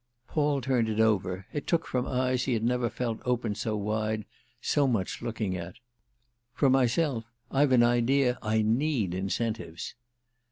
Paul 0.27 0.61
turned 0.61 0.89
it 0.89 0.99
over: 0.99 1.45
it 1.53 1.67
took, 1.67 1.85
from 1.85 2.07
eyes 2.07 2.45
he 2.45 2.53
had 2.55 2.63
never 2.63 2.89
felt 2.89 3.21
open 3.23 3.53
so 3.53 3.77
wide, 3.77 4.25
so 4.59 4.87
much 4.87 5.21
looking 5.21 5.55
at. 5.55 5.75
"For 6.55 6.71
myself 6.71 7.25
I've 7.51 7.71
an 7.71 7.83
idea 7.83 8.39
I 8.41 8.63
need 8.63 9.13
incentives." 9.13 9.93